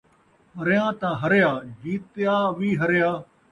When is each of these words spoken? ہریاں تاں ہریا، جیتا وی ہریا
ہریاں 0.59 0.91
تاں 0.99 1.15
ہریا، 1.21 1.51
جیتا 1.81 2.35
وی 2.57 2.69
ہریا 2.81 3.11